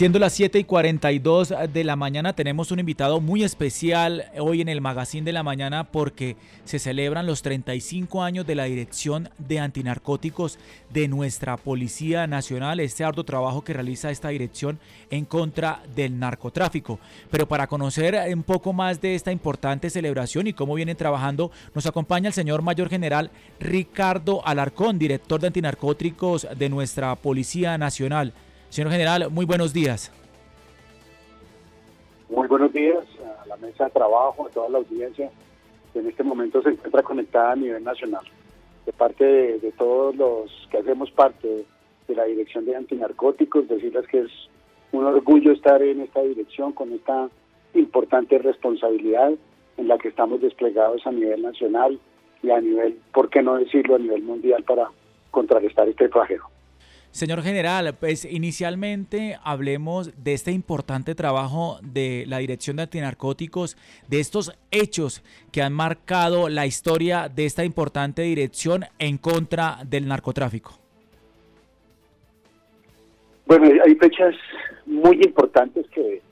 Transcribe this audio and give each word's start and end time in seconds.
Siendo 0.00 0.18
las 0.18 0.32
7 0.32 0.58
y 0.58 0.64
42 0.64 1.52
de 1.74 1.84
la 1.84 1.94
mañana, 1.94 2.32
tenemos 2.32 2.70
un 2.70 2.78
invitado 2.78 3.20
muy 3.20 3.44
especial 3.44 4.30
hoy 4.38 4.62
en 4.62 4.70
el 4.70 4.80
Magazine 4.80 5.26
de 5.26 5.34
la 5.34 5.42
Mañana 5.42 5.84
porque 5.92 6.38
se 6.64 6.78
celebran 6.78 7.26
los 7.26 7.42
35 7.42 8.22
años 8.22 8.46
de 8.46 8.54
la 8.54 8.64
Dirección 8.64 9.28
de 9.36 9.58
Antinarcóticos 9.58 10.58
de 10.88 11.06
nuestra 11.06 11.58
Policía 11.58 12.26
Nacional, 12.26 12.80
este 12.80 13.04
arduo 13.04 13.24
trabajo 13.24 13.62
que 13.62 13.74
realiza 13.74 14.10
esta 14.10 14.30
dirección 14.30 14.78
en 15.10 15.26
contra 15.26 15.82
del 15.94 16.18
narcotráfico. 16.18 16.98
Pero 17.30 17.46
para 17.46 17.66
conocer 17.66 18.18
un 18.34 18.42
poco 18.42 18.72
más 18.72 19.02
de 19.02 19.14
esta 19.14 19.32
importante 19.32 19.90
celebración 19.90 20.46
y 20.46 20.54
cómo 20.54 20.76
vienen 20.76 20.96
trabajando, 20.96 21.50
nos 21.74 21.84
acompaña 21.84 22.28
el 22.28 22.32
señor 22.32 22.62
Mayor 22.62 22.88
General 22.88 23.30
Ricardo 23.58 24.40
Alarcón, 24.46 24.98
director 24.98 25.42
de 25.42 25.48
Antinarcóticos 25.48 26.48
de 26.56 26.70
nuestra 26.70 27.14
Policía 27.16 27.76
Nacional. 27.76 28.32
Señor 28.70 28.92
general, 28.92 29.28
muy 29.30 29.44
buenos 29.44 29.72
días. 29.72 30.12
Muy 32.28 32.46
buenos 32.46 32.72
días 32.72 33.04
a 33.42 33.46
la 33.46 33.56
mesa 33.56 33.86
de 33.86 33.90
trabajo, 33.90 34.46
a 34.46 34.50
toda 34.50 34.68
la 34.68 34.78
audiencia 34.78 35.28
que 35.92 35.98
en 35.98 36.06
este 36.06 36.22
momento 36.22 36.62
se 36.62 36.70
encuentra 36.70 37.02
conectada 37.02 37.52
a 37.52 37.56
nivel 37.56 37.82
nacional. 37.82 38.22
De 38.86 38.92
parte 38.92 39.24
de, 39.24 39.72
todos 39.72 40.14
los 40.14 40.68
que 40.70 40.78
hacemos 40.78 41.10
parte 41.10 41.64
de 42.06 42.14
la 42.14 42.24
Dirección 42.24 42.64
de 42.64 42.76
Antinarcóticos, 42.76 43.66
decirles 43.66 44.06
que 44.06 44.20
es 44.20 44.30
un 44.92 45.04
orgullo 45.04 45.50
estar 45.50 45.82
en 45.82 46.02
esta 46.02 46.22
dirección 46.22 46.72
con 46.72 46.92
esta 46.92 47.28
importante 47.74 48.38
responsabilidad 48.38 49.32
en 49.78 49.88
la 49.88 49.98
que 49.98 50.08
estamos 50.08 50.40
desplegados 50.40 51.04
a 51.08 51.10
nivel 51.10 51.42
nacional 51.42 51.98
y 52.40 52.50
a 52.50 52.60
nivel, 52.60 53.00
¿por 53.12 53.30
qué 53.30 53.42
no 53.42 53.56
decirlo, 53.56 53.96
a 53.96 53.98
nivel 53.98 54.22
mundial 54.22 54.62
para 54.62 54.90
contrarrestar 55.32 55.88
este 55.88 56.08
flagelo. 56.08 56.49
Señor 57.12 57.42
general, 57.42 57.96
pues 57.98 58.24
inicialmente 58.24 59.36
hablemos 59.42 60.12
de 60.22 60.32
este 60.32 60.52
importante 60.52 61.16
trabajo 61.16 61.80
de 61.82 62.24
la 62.28 62.38
Dirección 62.38 62.76
de 62.76 62.84
Antinarcóticos, 62.84 63.76
de 64.08 64.20
estos 64.20 64.56
hechos 64.70 65.20
que 65.50 65.60
han 65.60 65.72
marcado 65.72 66.48
la 66.48 66.66
historia 66.66 67.28
de 67.28 67.46
esta 67.46 67.64
importante 67.64 68.22
dirección 68.22 68.84
en 69.00 69.18
contra 69.18 69.78
del 69.84 70.06
narcotráfico. 70.06 70.78
Bueno, 73.46 73.66
hay 73.84 73.96
fechas 73.96 74.36
muy 74.86 75.16
importantes 75.16 75.86
que, 75.88 76.22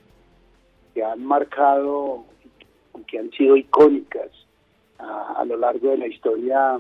que 0.95 1.03
han 1.03 1.25
marcado, 1.25 2.25
que 3.09 3.19
han 3.19 3.33
sido 3.33 3.57
icónicas 3.57 4.31
a, 4.99 5.41
a 5.41 5.45
lo 5.45 5.57
largo 5.57 5.91
de 5.91 5.99
la 5.99 6.07
historia 6.07 6.79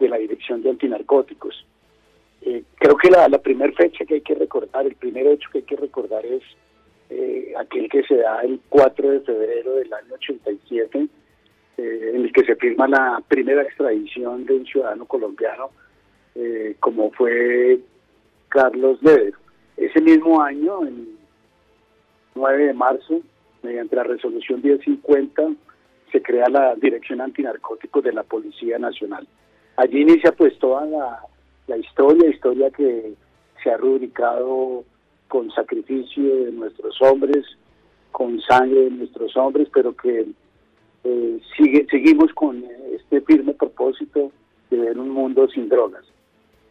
de 0.00 0.08
la 0.08 0.16
Dirección 0.16 0.62
de 0.62 0.70
Antinarcóticos. 0.70 1.66
Eh, 2.46 2.62
creo 2.78 2.96
que 2.96 3.08
la, 3.10 3.26
primera 3.38 3.72
fecha 3.72 4.04
que 4.04 4.14
hay 4.14 4.20
que 4.20 4.34
recordar, 4.34 4.84
el 4.84 4.96
primer 4.96 5.26
hecho 5.26 5.48
que 5.50 5.58
hay 5.58 5.64
que 5.64 5.76
recordar 5.76 6.26
es 6.26 6.42
eh, 7.08 7.54
aquel 7.58 7.88
que 7.88 8.02
se 8.02 8.16
da 8.16 8.42
el 8.42 8.60
4 8.68 9.10
de 9.12 9.20
febrero 9.20 9.76
del 9.76 9.90
año 9.90 10.14
87, 10.14 11.08
eh, 11.78 12.10
en 12.14 12.22
el 12.22 12.32
que 12.34 12.44
se 12.44 12.54
firma 12.56 12.86
la 12.86 13.22
primera 13.26 13.62
extradición 13.62 14.44
de 14.44 14.56
un 14.56 14.66
ciudadano 14.66 15.06
colombiano, 15.06 15.70
como 16.80 17.12
fue 17.12 17.78
Carlos 18.48 19.00
Leder. 19.02 19.34
Ese 19.76 20.00
mismo 20.00 20.42
año, 20.42 20.82
el 20.82 21.16
9 22.34 22.66
de 22.66 22.74
marzo, 22.74 23.20
mediante 23.62 23.94
la 23.94 24.02
resolución 24.02 24.60
1050, 24.60 25.52
se 26.10 26.20
crea 26.20 26.48
la 26.50 26.74
Dirección 26.74 27.20
Antinarcóticos 27.20 28.02
de 28.02 28.12
la 28.12 28.24
Policía 28.24 28.78
Nacional. 28.78 29.26
Allí 29.76 30.00
inicia 30.00 30.32
pues 30.32 30.58
toda 30.58 30.84
la 30.86 31.22
la 31.66 31.76
historia, 31.76 32.30
historia 32.30 32.70
que 32.70 33.14
se 33.62 33.70
ha 33.70 33.76
rubricado 33.76 34.84
con 35.28 35.50
sacrificio 35.50 36.44
de 36.44 36.52
nuestros 36.52 37.00
hombres, 37.02 37.44
con 38.12 38.40
sangre 38.42 38.84
de 38.84 38.90
nuestros 38.90 39.36
hombres, 39.36 39.68
pero 39.72 39.94
que 39.96 40.26
eh, 41.04 41.40
sigue, 41.56 41.86
seguimos 41.90 42.32
con 42.34 42.64
este 42.94 43.20
firme 43.22 43.54
propósito 43.54 44.30
de 44.70 44.78
ver 44.78 44.98
un 44.98 45.10
mundo 45.10 45.48
sin 45.48 45.68
drogas. 45.68 46.04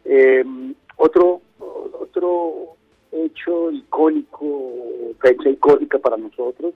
Eh, 0.04 0.44
otro, 0.96 1.40
otro 1.58 2.76
hecho 3.12 3.70
icónico, 3.70 4.72
fecha 5.20 5.50
icónica 5.50 5.98
para 5.98 6.16
nosotros, 6.16 6.74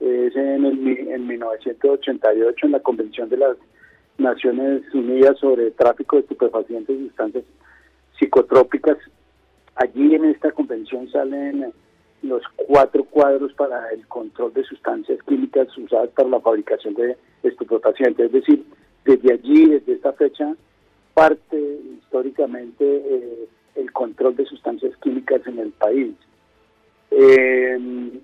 es 0.00 0.36
en, 0.36 0.64
el, 0.64 1.08
en 1.08 1.26
1988 1.26 2.66
en 2.66 2.72
la 2.72 2.80
Convención 2.80 3.28
de 3.28 3.38
las 3.38 3.56
Naciones 4.18 4.82
Unidas 4.94 5.38
sobre 5.38 5.70
tráfico 5.72 6.16
de 6.16 6.22
estupefacientes 6.22 6.98
y 6.98 7.06
sustancias 7.08 7.44
psicotrópicas. 8.18 8.96
Allí 9.74 10.14
en 10.14 10.24
esta 10.26 10.52
convención 10.52 11.08
salen 11.10 11.72
los 12.22 12.42
cuatro 12.56 13.04
cuadros 13.04 13.52
para 13.52 13.90
el 13.90 14.06
control 14.06 14.52
de 14.54 14.64
sustancias 14.64 15.18
químicas 15.26 15.68
usadas 15.76 16.10
para 16.10 16.28
la 16.28 16.40
fabricación 16.40 16.94
de 16.94 17.16
estupefacientes. 17.42 18.26
Es 18.26 18.32
decir, 18.32 18.64
desde 19.04 19.34
allí, 19.34 19.66
desde 19.66 19.92
esta 19.92 20.12
fecha, 20.14 20.54
parte 21.14 21.80
históricamente 21.98 22.84
eh, 22.84 23.48
el 23.76 23.92
control 23.92 24.34
de 24.36 24.46
sustancias 24.46 24.96
químicas 24.98 25.46
en 25.46 25.58
el 25.58 25.72
país. 25.72 26.14
en 27.10 28.22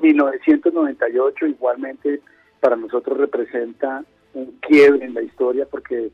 1998 0.00 1.46
eh, 1.46 1.48
igualmente 1.50 2.20
para 2.60 2.76
nosotros 2.76 3.18
representa 3.18 4.04
un 4.34 4.58
quiebre 4.60 5.04
en 5.04 5.14
la 5.14 5.22
historia 5.22 5.66
porque 5.70 6.10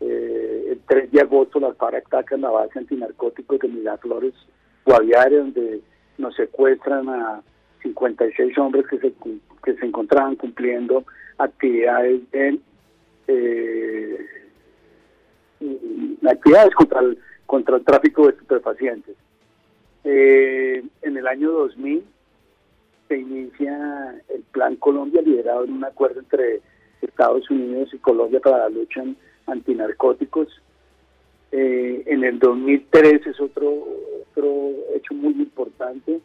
eh, 0.00 0.66
el 0.70 0.80
3 0.86 1.10
de 1.10 1.20
agosto 1.20 1.58
las 1.58 1.76
FARC 1.76 2.06
atacan 2.06 2.42
la 2.42 2.50
base 2.50 2.78
antinarcóticos 2.78 3.58
de 3.60 3.68
Miraflores, 3.68 4.34
Guaviare, 4.84 5.38
donde 5.38 5.80
nos 6.18 6.34
secuestran 6.34 7.08
a 7.08 7.42
56 7.82 8.58
hombres 8.58 8.86
que 8.88 8.98
se, 8.98 9.12
que 9.64 9.74
se 9.74 9.86
encontraban 9.86 10.36
cumpliendo 10.36 11.04
actividades 11.38 12.22
en 12.32 12.60
eh, 13.28 14.18
actividades 16.28 16.74
contra 16.74 17.00
el, 17.00 17.18
contra 17.46 17.76
el 17.76 17.84
tráfico 17.84 18.26
de 18.26 18.32
estupefacientes. 18.32 19.16
Eh, 20.04 20.84
en 21.02 21.16
el 21.16 21.26
año 21.26 21.50
2000 21.50 22.04
se 23.08 23.18
inicia 23.18 24.22
el 24.28 24.42
Plan 24.52 24.76
Colombia, 24.76 25.22
liderado 25.22 25.64
en 25.64 25.72
un 25.72 25.84
acuerdo 25.84 26.20
entre 26.20 26.60
Estados 27.02 27.48
Unidos 27.50 27.90
y 27.92 27.98
Colombia 27.98 28.40
para 28.40 28.58
la 28.58 28.68
lucha 28.68 29.02
antinarcóticos. 29.46 30.48
Eh, 31.52 32.02
en 32.06 32.24
el 32.24 32.38
2003 32.38 33.26
es 33.26 33.40
otro, 33.40 33.86
otro 34.30 34.70
hecho 34.94 35.14
muy 35.14 35.32
importante, 35.32 36.20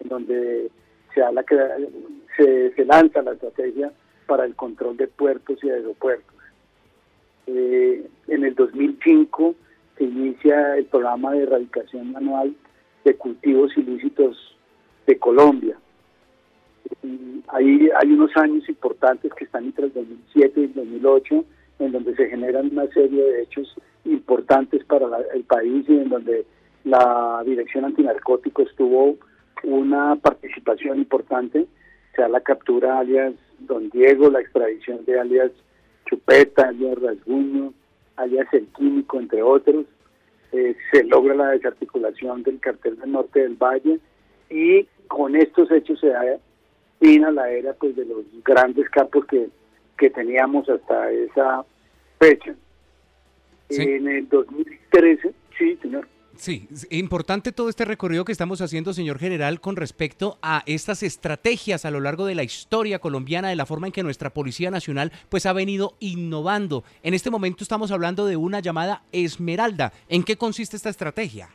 en 0.00 0.08
donde 0.08 0.70
se, 1.14 1.22
habla 1.22 1.44
que, 1.44 1.56
se, 2.36 2.74
se 2.74 2.84
lanza 2.84 3.22
la 3.22 3.32
estrategia 3.32 3.92
para 4.26 4.44
el 4.44 4.54
control 4.54 4.96
de 4.96 5.06
puertos 5.06 5.62
y 5.62 5.70
aeropuertos. 5.70 6.34
Eh, 7.46 8.06
en 8.28 8.44
el 8.44 8.54
2005 8.54 9.54
se 9.98 10.04
inicia 10.04 10.76
el 10.76 10.86
programa 10.86 11.32
de 11.32 11.42
erradicación 11.42 12.12
manual 12.12 12.54
de 13.04 13.14
cultivos 13.16 13.76
ilícitos 13.76 14.56
de 15.06 15.18
Colombia. 15.18 15.76
Ahí 17.48 17.88
hay 18.00 18.12
unos 18.12 18.36
años 18.36 18.68
importantes 18.68 19.32
que 19.34 19.44
están 19.44 19.64
entre 19.66 19.86
el 19.86 19.92
2007 19.92 20.60
y 20.60 20.64
el 20.64 20.74
2008, 20.74 21.44
en 21.80 21.92
donde 21.92 22.16
se 22.16 22.28
generan 22.28 22.70
una 22.72 22.86
serie 22.88 23.22
de 23.22 23.42
hechos 23.42 23.74
importantes 24.04 24.84
para 24.84 25.06
el 25.34 25.44
país 25.44 25.84
y 25.88 25.98
en 25.98 26.08
donde 26.08 26.44
la 26.84 27.42
Dirección 27.44 27.84
Antinarcóticos 27.84 28.74
tuvo 28.76 29.16
una 29.62 30.16
participación 30.16 30.98
importante, 30.98 31.66
sea 32.14 32.28
la 32.28 32.40
captura 32.40 32.98
alias 32.98 33.34
Don 33.60 33.88
Diego, 33.90 34.30
la 34.30 34.40
extradición 34.40 35.04
de 35.04 35.18
alias 35.18 35.52
Chupeta, 36.06 36.68
alias 36.68 37.00
Rasguño, 37.00 37.72
alias 38.16 38.46
El 38.52 38.66
Químico, 38.68 39.18
entre 39.18 39.42
otros. 39.42 39.86
Eh, 40.52 40.76
se 40.92 41.02
logra 41.04 41.34
la 41.34 41.48
desarticulación 41.48 42.42
del 42.42 42.60
cartel 42.60 42.96
del 43.00 43.10
norte 43.10 43.40
del 43.40 43.56
Valle 43.56 43.98
y 44.50 44.86
con 45.08 45.34
estos 45.34 45.70
hechos 45.70 45.98
se 45.98 46.08
da 46.08 46.20
fin 47.04 47.24
a 47.24 47.30
la 47.30 47.50
era 47.50 47.74
pues 47.74 47.94
de 47.96 48.06
los 48.06 48.24
grandes 48.42 48.88
campos 48.88 49.26
que, 49.26 49.48
que 49.98 50.08
teníamos 50.08 50.68
hasta 50.68 51.10
esa 51.10 51.64
fecha. 52.18 52.54
En 53.68 54.08
el 54.08 54.28
2013, 54.28 55.34
sí, 55.58 55.78
señor. 55.82 56.06
Sí, 56.36 56.66
importante 56.90 57.52
todo 57.52 57.68
este 57.68 57.84
recorrido 57.84 58.24
que 58.24 58.32
estamos 58.32 58.60
haciendo, 58.60 58.92
señor 58.92 59.18
general, 59.18 59.60
con 59.60 59.76
respecto 59.76 60.38
a 60.42 60.62
estas 60.66 61.02
estrategias 61.02 61.84
a 61.84 61.90
lo 61.90 62.00
largo 62.00 62.26
de 62.26 62.34
la 62.34 62.42
historia 62.42 62.98
colombiana, 62.98 63.50
de 63.50 63.56
la 63.56 63.66
forma 63.66 63.86
en 63.86 63.92
que 63.92 64.02
nuestra 64.02 64.30
Policía 64.30 64.70
Nacional 64.70 65.12
pues 65.28 65.46
ha 65.46 65.52
venido 65.52 65.94
innovando. 66.00 66.84
En 67.02 67.14
este 67.14 67.30
momento 67.30 67.62
estamos 67.62 67.92
hablando 67.92 68.26
de 68.26 68.36
una 68.36 68.60
llamada 68.60 69.02
Esmeralda. 69.12 69.92
¿En 70.08 70.24
qué 70.24 70.36
consiste 70.36 70.76
esta 70.76 70.90
estrategia? 70.90 71.48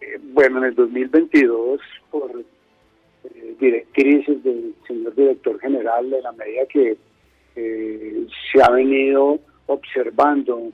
Eh, 0.00 0.18
bueno, 0.32 0.58
en 0.58 0.64
el 0.64 0.74
2022, 0.74 1.80
por 2.10 2.44
directrices 3.58 4.42
del 4.42 4.74
señor 4.86 5.14
director 5.14 5.58
general 5.60 6.10
de 6.10 6.22
la 6.22 6.32
medida 6.32 6.66
que 6.66 6.96
eh, 7.56 8.26
se 8.50 8.62
ha 8.62 8.70
venido 8.70 9.38
observando 9.66 10.72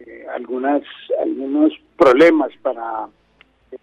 eh, 0.00 0.26
algunas 0.34 0.82
algunos 1.20 1.72
problemas 1.96 2.50
para 2.62 3.08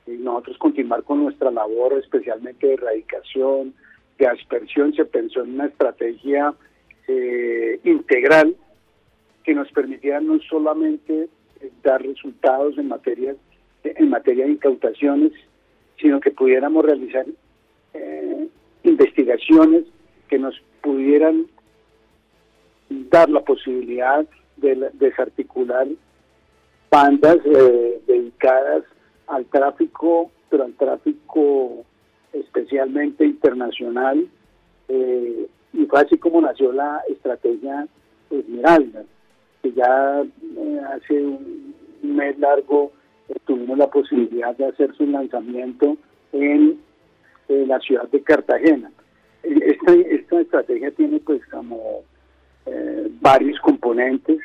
y 0.05 0.11
nosotros 0.11 0.57
continuar 0.57 1.03
con 1.03 1.23
nuestra 1.23 1.51
labor, 1.51 1.93
especialmente 1.93 2.67
de 2.67 2.73
erradicación, 2.73 3.73
de 4.17 4.27
aspersión, 4.27 4.93
se 4.93 5.05
pensó 5.05 5.41
en 5.41 5.53
una 5.55 5.65
estrategia 5.67 6.53
eh, 7.07 7.79
integral 7.83 8.55
que 9.43 9.55
nos 9.55 9.71
permitiera 9.71 10.19
no 10.19 10.39
solamente 10.41 11.29
eh, 11.61 11.71
dar 11.83 12.01
resultados 12.01 12.77
en 12.77 12.87
materia, 12.87 13.35
en 13.83 14.09
materia 14.09 14.45
de 14.45 14.51
incautaciones, 14.51 15.31
sino 15.99 16.19
que 16.19 16.31
pudiéramos 16.31 16.85
realizar 16.85 17.25
eh, 17.25 17.33
investigaciones 18.89 19.85
que 20.27 20.37
nos 20.37 20.59
pudieran 20.81 21.45
dar 22.89 23.29
la 23.29 23.41
posibilidad 23.41 24.25
de 24.57 24.89
desarticular 24.93 25.87
bandas 26.91 27.37
dedicadas 28.07 28.83
al 29.27 29.45
tráfico, 29.45 30.31
pero 30.49 30.65
al 30.65 30.73
tráfico 30.73 31.85
especialmente 32.33 33.25
internacional, 33.25 34.27
eh, 34.87 35.47
y 35.73 35.85
fue 35.85 36.01
así 36.01 36.17
como 36.17 36.41
nació 36.41 36.71
la 36.71 37.01
estrategia 37.07 37.87
Esmeralda, 38.29 39.03
que 39.61 39.73
ya 39.73 40.23
eh, 40.23 40.81
hace 40.93 41.25
un 41.25 41.75
mes 42.01 42.37
largo 42.39 42.91
eh, 43.27 43.35
tuvimos 43.45 43.77
la 43.77 43.89
posibilidad 43.89 44.55
de 44.55 44.65
hacer 44.65 44.95
su 44.95 45.05
lanzamiento 45.05 45.97
en 46.31 46.79
la 47.49 47.79
ciudad 47.79 48.07
de 48.09 48.21
Cartagena. 48.21 48.91
Esta, 49.43 49.93
esta 49.93 50.41
estrategia 50.41 50.91
tiene 50.91 51.19
pues 51.19 51.45
como 51.47 52.03
varios 53.21 53.59
componentes, 53.61 54.39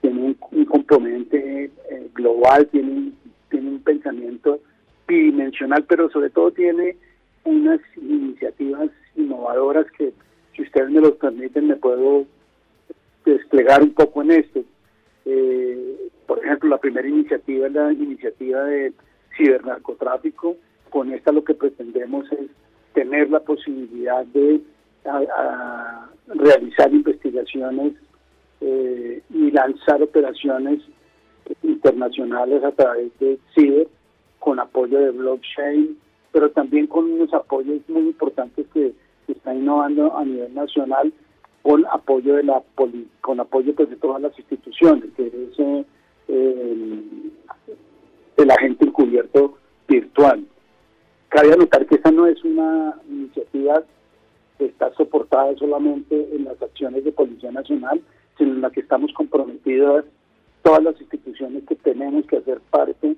tiene 0.00 0.34
un, 0.50 0.64
componente 0.64 1.70
global, 2.14 2.66
tiene 2.68 2.90
un 2.90 3.14
tiene 3.52 3.68
un 3.68 3.80
pensamiento 3.80 4.60
bidimensional, 5.06 5.84
pero 5.84 6.10
sobre 6.10 6.30
todo 6.30 6.50
tiene 6.50 6.96
unas 7.44 7.80
iniciativas 7.96 8.90
innovadoras 9.14 9.86
que, 9.92 10.12
si 10.56 10.62
ustedes 10.62 10.90
me 10.90 11.02
lo 11.02 11.14
permiten, 11.16 11.68
me 11.68 11.76
puedo 11.76 12.24
desplegar 13.24 13.82
un 13.82 13.92
poco 13.92 14.22
en 14.22 14.30
esto. 14.32 14.64
Eh, 15.26 16.08
por 16.26 16.42
ejemplo, 16.42 16.70
la 16.70 16.78
primera 16.78 17.06
iniciativa 17.06 17.66
es 17.66 17.72
la 17.74 17.92
iniciativa 17.92 18.64
de 18.64 18.92
cibernarcotráfico. 19.36 20.56
Con 20.92 21.12
esta 21.12 21.32
lo 21.32 21.42
que 21.42 21.54
pretendemos 21.54 22.30
es 22.32 22.50
tener 22.92 23.30
la 23.30 23.40
posibilidad 23.40 24.24
de 24.26 24.60
realizar 26.28 26.92
investigaciones 26.92 27.94
eh, 28.60 29.22
y 29.30 29.50
lanzar 29.50 30.02
operaciones 30.02 30.80
internacionales 31.62 32.62
a 32.62 32.70
través 32.72 33.18
de 33.18 33.38
CIBER, 33.54 33.88
con 34.38 34.60
apoyo 34.60 34.98
de 34.98 35.10
blockchain, 35.10 35.98
pero 36.30 36.50
también 36.50 36.86
con 36.86 37.10
unos 37.10 37.32
apoyos 37.32 37.80
muy 37.88 38.02
importantes 38.02 38.66
que 38.74 38.92
se 39.26 39.32
están 39.32 39.58
innovando 39.58 40.16
a 40.16 40.24
nivel 40.24 40.54
nacional 40.54 41.12
con 41.62 41.86
apoyo 41.86 42.36
de 42.36 42.42
la 42.42 42.62
con 43.20 43.40
apoyo 43.40 43.74
pues, 43.74 43.88
de 43.88 43.96
todas 43.96 44.20
las 44.20 44.36
instituciones, 44.38 45.10
que 45.16 45.26
es 45.26 45.86
eh, 46.28 47.02
el 48.36 48.50
agente 48.50 48.84
encubierto 48.84 49.58
virtual. 49.88 50.44
Cabe 51.32 51.50
anotar 51.50 51.86
que 51.86 51.94
esta 51.94 52.10
no 52.10 52.26
es 52.26 52.44
una 52.44 52.94
iniciativa 53.08 53.82
que 54.58 54.66
está 54.66 54.92
soportada 54.92 55.56
solamente 55.56 56.28
en 56.30 56.44
las 56.44 56.60
acciones 56.60 57.04
de 57.04 57.12
Policía 57.12 57.50
Nacional, 57.50 58.02
sino 58.36 58.52
en 58.52 58.60
la 58.60 58.68
que 58.68 58.80
estamos 58.80 59.10
comprometidos 59.14 60.04
todas 60.60 60.82
las 60.82 61.00
instituciones 61.00 61.62
que 61.66 61.74
tenemos 61.76 62.26
que 62.26 62.36
hacer 62.36 62.60
parte 62.68 63.16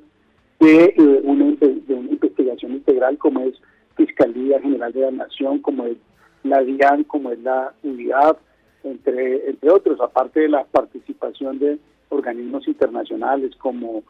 de, 0.61 0.84
eh, 0.84 1.20
una, 1.25 1.56
de 1.56 1.94
una 1.94 2.11
investigación 2.12 2.75
integral 2.75 3.19
como 3.19 3.40
es 3.40 3.56
Fiscalía 3.96 4.60
General 4.60 4.93
de 4.93 5.00
la 5.00 5.10
Nación, 5.10 5.58
como 5.58 5.84
es 5.87 5.96
la 6.44 6.62
DIAN, 6.62 7.02
como 7.02 7.32
es 7.32 7.40
la 7.40 7.75
UIAP, 7.82 8.38
entre, 8.84 9.50
entre 9.50 9.70
otros, 9.70 10.00
aparte 10.00 10.38
de 10.38 10.50
la 10.50 10.62
participación 10.62 11.58
de 11.58 11.81
organismos 12.10 12.69
internacionales 12.69 13.56
como 13.56 14.05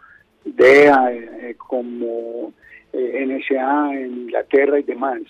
DEA, 0.45 1.15
eh, 1.15 1.57
como 1.57 2.53
eh, 2.95 3.27
NSA 3.27 3.93
en 3.95 4.13
Inglaterra 4.23 4.79
y 4.79 4.83
demás. 4.83 5.21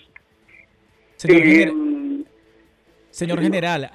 Señor, 3.09 3.41
general, 3.41 3.89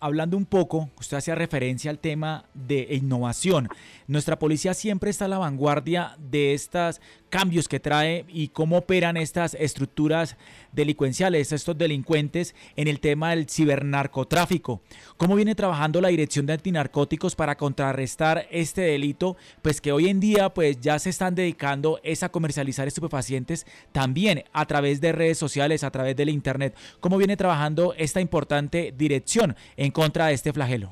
hablando 0.00 0.36
un 0.36 0.46
poco, 0.46 0.90
usted 0.98 1.16
hacía 1.16 1.34
referencia 1.34 1.90
al 1.90 1.98
tema 1.98 2.44
de 2.54 2.88
innovación. 2.90 3.68
Nuestra 4.06 4.38
policía 4.38 4.74
siempre 4.74 5.10
está 5.10 5.26
a 5.26 5.28
la 5.28 5.38
vanguardia 5.38 6.16
de 6.18 6.54
estos 6.54 7.00
cambios 7.28 7.68
que 7.68 7.80
trae 7.80 8.24
y 8.28 8.48
cómo 8.48 8.78
operan 8.78 9.16
estas 9.16 9.54
estructuras 9.54 10.36
delincuenciales, 10.72 11.52
estos 11.52 11.76
delincuentes 11.76 12.54
en 12.76 12.88
el 12.88 13.00
tema 13.00 13.30
del 13.30 13.48
cibernarcotráfico. 13.48 14.80
¿Cómo 15.16 15.36
viene 15.36 15.54
trabajando 15.54 16.00
la 16.00 16.08
Dirección 16.08 16.46
de 16.46 16.54
Antinarcóticos 16.54 17.34
para 17.34 17.56
contrarrestar 17.56 18.46
este 18.50 18.82
delito? 18.82 19.36
Pues 19.62 19.80
que 19.80 19.92
hoy 19.92 20.08
en 20.08 20.20
día 20.20 20.54
pues 20.54 20.80
ya 20.80 20.98
se 20.98 21.10
están 21.10 21.34
dedicando 21.34 22.00
es 22.02 22.22
a 22.22 22.30
comercializar 22.30 22.88
estupefacientes 22.88 23.66
también 23.92 24.44
a 24.52 24.66
través 24.66 25.00
de 25.00 25.12
redes 25.12 25.38
sociales, 25.38 25.84
a 25.84 25.90
través 25.90 26.16
del 26.16 26.30
internet. 26.30 26.74
¿Cómo 27.00 27.18
viene 27.18 27.36
trabajando 27.36 27.94
esta 27.98 28.20
importante 28.20 28.94
dirección 28.96 29.56
contra 29.90 30.26
de 30.26 30.34
este 30.34 30.52
flagelo? 30.52 30.90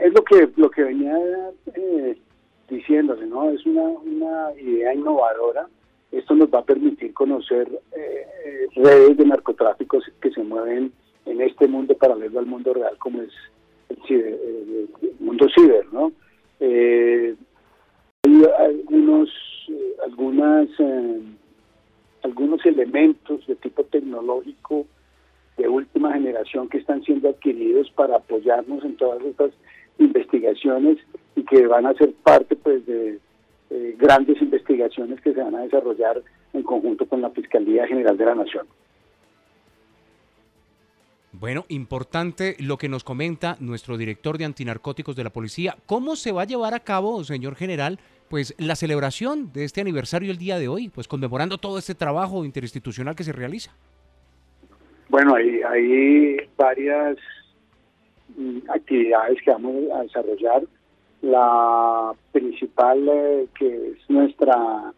Es 0.00 0.12
lo 0.14 0.24
que 0.24 0.48
lo 0.56 0.70
que 0.70 0.82
venía 0.82 1.16
eh, 1.74 2.18
diciéndose, 2.68 3.26
¿no? 3.26 3.50
Es 3.50 3.64
una, 3.66 3.82
una 3.82 4.52
idea 4.60 4.94
innovadora 4.94 5.66
esto 6.12 6.34
nos 6.34 6.48
va 6.48 6.60
a 6.60 6.64
permitir 6.64 7.14
conocer 7.14 7.68
eh, 7.96 8.26
eh, 8.44 8.66
redes 8.74 9.16
de 9.16 9.26
narcotráficos 9.26 10.04
que 10.20 10.30
se 10.30 10.42
mueven 10.42 10.92
en 11.24 11.40
este 11.40 11.68
mundo 11.68 11.96
paralelo 11.96 12.40
al 12.40 12.46
mundo 12.46 12.74
real 12.74 12.96
como 12.98 13.22
es 13.22 13.32
el, 14.08 14.88
mundo 15.20 15.46
ciber, 15.54 15.86
¿no? 15.92 16.12
Eh, 16.58 17.34
hay 18.24 18.44
algunos, 18.58 19.30
algunas, 20.04 20.68
algunos 22.22 22.66
elementos 22.66 23.46
de 23.46 23.54
tipo 23.56 23.84
tecnológico 23.84 24.86
de 25.60 25.68
última 25.68 26.12
generación 26.12 26.68
que 26.68 26.78
están 26.78 27.02
siendo 27.02 27.28
adquiridos 27.28 27.90
para 27.90 28.16
apoyarnos 28.16 28.82
en 28.82 28.96
todas 28.96 29.22
estas 29.22 29.50
investigaciones 29.98 30.98
y 31.36 31.44
que 31.44 31.66
van 31.66 31.84
a 31.86 31.94
ser 31.94 32.12
parte 32.24 32.56
pues 32.56 32.86
de 32.86 33.18
eh, 33.68 33.96
grandes 33.98 34.40
investigaciones 34.40 35.20
que 35.20 35.34
se 35.34 35.42
van 35.42 35.54
a 35.54 35.62
desarrollar 35.62 36.22
en 36.54 36.62
conjunto 36.62 37.06
con 37.06 37.20
la 37.20 37.30
Fiscalía 37.30 37.86
General 37.86 38.16
de 38.16 38.24
la 38.24 38.34
Nación. 38.34 38.66
Bueno, 41.32 41.66
importante 41.68 42.56
lo 42.58 42.78
que 42.78 42.88
nos 42.88 43.04
comenta 43.04 43.56
nuestro 43.60 43.96
director 43.98 44.38
de 44.38 44.46
antinarcóticos 44.46 45.14
de 45.14 45.24
la 45.24 45.30
policía. 45.30 45.76
¿Cómo 45.86 46.16
se 46.16 46.32
va 46.32 46.42
a 46.42 46.46
llevar 46.46 46.74
a 46.74 46.80
cabo, 46.80 47.22
señor 47.22 47.54
general, 47.54 47.98
pues 48.28 48.54
la 48.58 48.76
celebración 48.76 49.52
de 49.52 49.64
este 49.64 49.80
aniversario 49.80 50.30
el 50.30 50.38
día 50.38 50.58
de 50.58 50.68
hoy, 50.68 50.88
pues 50.88 51.06
conmemorando 51.06 51.58
todo 51.58 51.78
este 51.78 51.94
trabajo 51.94 52.44
interinstitucional 52.44 53.14
que 53.14 53.24
se 53.24 53.32
realiza? 53.32 53.72
Bueno, 55.10 55.34
hay, 55.34 55.60
hay 55.62 56.36
varias 56.56 57.16
mm, 58.36 58.58
actividades 58.70 59.42
que 59.42 59.50
vamos 59.50 59.74
a 59.92 60.02
desarrollar 60.02 60.62
la 61.22 62.12
principal 62.30 63.08
eh, 63.08 63.48
que 63.58 63.88
es 63.88 63.98
nuestra 64.08 64.94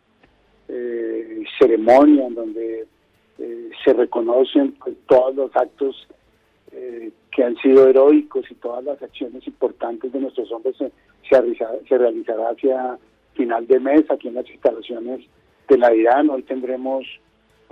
eh, 0.69 1.43
ceremonia 1.59 2.27
en 2.27 2.35
donde 2.35 2.87
eh, 3.39 3.71
se 3.83 3.95
reconocen 3.95 4.73
pues, 4.73 4.97
todos 5.07 5.35
los 5.35 5.57
actos 5.57 6.07
que 7.31 7.45
han 7.45 7.55
sido 7.57 7.87
heroicos 7.87 8.51
y 8.51 8.55
todas 8.55 8.83
las 8.83 9.03
acciones 9.03 9.47
importantes 9.47 10.11
de 10.11 10.21
nuestros 10.21 10.51
hombres 10.53 10.75
se, 10.77 10.91
se, 11.29 11.99
realizará 11.99 12.49
hacia 12.49 12.99
final 13.35 13.67
de 13.67 13.79
mes 13.79 14.11
aquí 14.11 14.29
en 14.29 14.35
las 14.35 14.49
instalaciones 14.49 15.21
de 15.69 15.77
la 15.77 15.95
IRAN. 15.95 16.31
Hoy 16.31 16.43
tendremos 16.45 17.05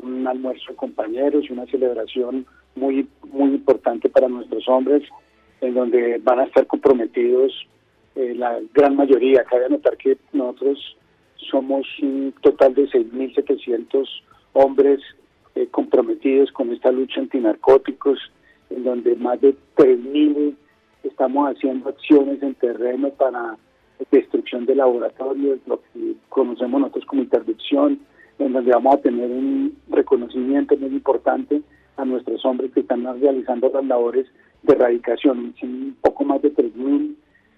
un 0.03 0.27
almuerzo 0.27 0.75
compañeros 0.77 1.45
y 1.49 1.53
una 1.53 1.67
celebración 1.67 2.47
muy, 2.75 3.07
muy 3.33 3.51
importante 3.51 4.09
para 4.09 4.29
nuestros 4.29 4.69
hombres 4.69 5.03
en 5.61 5.75
donde 5.75 6.19
van 6.23 6.41
a 6.41 6.45
estar 6.45 6.67
comprometidos 6.67 7.53
eh, 8.17 8.35
la 8.35 8.59
gran 8.75 8.97
mayoría. 8.97 9.45
Cabe 9.45 9.67
anotar 9.67 9.97
que 9.97 10.17
nosotros 10.33 10.97
somos 11.51 11.87
un 12.03 12.35
total 12.41 12.75
de 12.75 12.89
6.700 12.89 14.07
hombres 14.53 15.01
eh, 15.55 15.67
comprometidos 15.71 16.51
con 16.53 16.73
esta 16.73 16.91
lucha 16.91 17.21
antinarcóticos, 17.21 18.19
en 18.71 18.85
donde 18.85 19.17
más 19.17 19.41
de 19.41 19.55
3.000 19.77 20.55
estamos 21.03 21.51
haciendo 21.51 21.89
acciones 21.89 22.43
en 22.43 22.55
terreno 22.55 23.11
para 23.11 23.57
destrucción 24.11 24.67
de 24.67 24.75
laboratorios, 24.75 25.59
lo 25.67 25.81
que 25.81 26.15
conocemos 26.29 26.81
nosotros 26.81 27.05
como 27.05 27.23
interdicción, 27.23 28.01
en 28.41 28.53
donde 28.53 28.73
vamos 28.73 28.95
a 28.97 29.01
tener 29.01 29.31
un 29.31 29.77
reconocimiento 29.89 30.77
muy 30.77 30.91
importante 30.91 31.63
a 31.97 32.05
nuestros 32.05 32.45
hombres 32.45 32.73
que 32.73 32.81
están 32.81 33.05
realizando 33.21 33.71
las 33.73 33.85
labores 33.85 34.27
de 34.63 34.75
erradicación. 34.75 35.55
Un 35.63 35.97
poco 36.01 36.25
más 36.25 36.43
de 36.43 36.53
3.000 36.55 37.15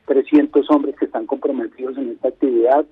300 0.06 0.70
hombres 0.70 0.96
que 0.96 1.04
están 1.04 1.26
comprometidos 1.26 1.96
en 1.96 2.10
esta 2.10 2.28
actividad 2.28 2.84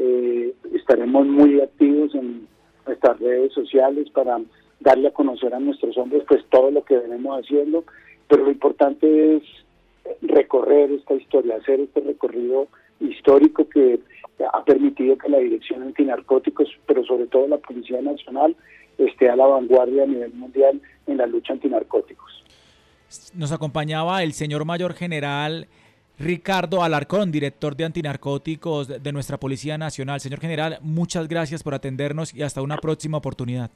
Eh, 0.00 0.54
estaremos 0.74 1.26
muy 1.26 1.60
activos 1.60 2.14
en 2.14 2.46
nuestras 2.86 3.18
redes 3.18 3.52
sociales 3.52 4.08
para 4.10 4.40
darle 4.78 5.08
a 5.08 5.12
conocer 5.12 5.52
a 5.52 5.58
nuestros 5.58 5.98
hombres 5.98 6.22
pues 6.28 6.44
todo 6.50 6.70
lo 6.70 6.84
que 6.84 6.98
venimos 6.98 7.40
haciendo, 7.40 7.82
pero 8.28 8.44
lo 8.44 8.50
importante 8.52 9.36
es 9.36 9.42
recorrer 10.22 10.92
esta 10.92 11.14
historia, 11.14 11.56
hacer 11.56 11.80
este 11.80 12.00
recorrido 12.00 12.68
histórico 13.00 13.68
que 13.68 13.98
ha 14.52 14.62
permitido 14.62 14.77
que 14.98 15.28
la 15.28 15.38
Dirección 15.38 15.82
Antinarcóticos, 15.82 16.68
pero 16.86 17.04
sobre 17.04 17.26
todo 17.26 17.46
la 17.46 17.58
Policía 17.58 18.02
Nacional, 18.02 18.56
esté 18.98 19.28
a 19.30 19.36
la 19.36 19.46
vanguardia 19.46 20.02
a 20.02 20.06
nivel 20.06 20.32
mundial 20.34 20.80
en 21.06 21.16
la 21.16 21.26
lucha 21.26 21.52
antinarcóticos. 21.52 22.44
Nos 23.34 23.52
acompañaba 23.52 24.22
el 24.22 24.32
señor 24.32 24.64
mayor 24.64 24.94
general 24.94 25.68
Ricardo 26.18 26.82
Alarcón, 26.82 27.30
director 27.30 27.76
de 27.76 27.84
antinarcóticos 27.84 29.02
de 29.02 29.12
nuestra 29.12 29.38
Policía 29.38 29.78
Nacional. 29.78 30.20
Señor 30.20 30.40
general, 30.40 30.78
muchas 30.82 31.28
gracias 31.28 31.62
por 31.62 31.74
atendernos 31.74 32.34
y 32.34 32.42
hasta 32.42 32.60
una 32.60 32.78
próxima 32.78 33.18
oportunidad. 33.18 33.70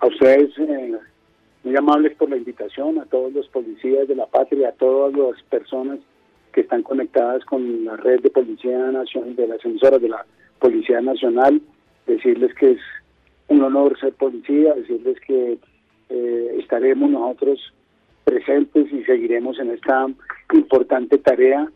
A 0.00 0.06
ustedes, 0.06 0.50
eh, 0.58 0.92
muy 1.64 1.76
amables 1.76 2.14
por 2.16 2.28
la 2.28 2.36
invitación, 2.36 2.98
a 2.98 3.06
todos 3.06 3.32
los 3.32 3.48
policías 3.48 4.06
de 4.06 4.14
la 4.14 4.26
patria, 4.26 4.68
a 4.68 4.72
todas 4.72 5.14
las 5.14 5.42
personas 5.44 5.98
que 6.54 6.60
están 6.60 6.82
conectadas 6.82 7.44
con 7.44 7.84
la 7.84 7.96
red 7.96 8.20
de 8.20 8.30
Policía 8.30 8.78
Nacional, 8.78 9.34
de 9.34 9.48
las 9.48 9.64
emisoras 9.64 10.00
de 10.00 10.08
la 10.08 10.24
Policía 10.60 11.00
Nacional, 11.00 11.60
decirles 12.06 12.54
que 12.54 12.72
es 12.72 12.80
un 13.48 13.62
honor 13.62 13.98
ser 13.98 14.12
policía, 14.12 14.72
decirles 14.74 15.18
que 15.26 15.58
eh, 16.10 16.56
estaremos 16.60 17.10
nosotros 17.10 17.74
presentes 18.22 18.90
y 18.92 19.02
seguiremos 19.02 19.58
en 19.58 19.70
esta 19.70 20.06
importante 20.52 21.18
tarea 21.18 21.68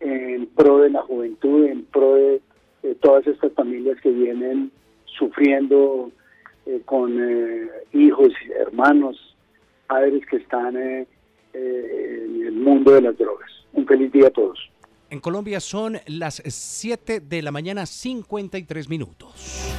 en 0.00 0.46
pro 0.48 0.80
de 0.80 0.90
la 0.90 1.00
juventud, 1.00 1.64
en 1.64 1.84
pro 1.84 2.14
de, 2.14 2.40
todas 3.00 3.26
estas 3.26 3.52
familias 3.54 4.00
que 4.00 4.10
vienen 4.10 4.70
sufriendo 5.06 6.12
eh, 6.66 6.80
con 6.84 7.18
eh, 7.18 7.68
hijos, 7.94 8.32
hermanos, 8.54 9.34
padres 9.88 10.24
que 10.26 10.36
están 10.36 10.76
en 10.76 11.06
el 11.54 12.52
mundo 12.52 12.92
de 12.92 13.00
las 13.00 13.16
drogas. 13.16 13.55
Un 13.76 13.86
feliz 13.86 14.10
día 14.10 14.26
a 14.28 14.30
todos. 14.30 14.58
En 15.10 15.20
Colombia 15.20 15.60
son 15.60 15.98
las 16.06 16.42
7 16.44 17.20
de 17.20 17.42
la 17.42 17.52
mañana 17.52 17.86
53 17.86 18.88
minutos. 18.88 19.76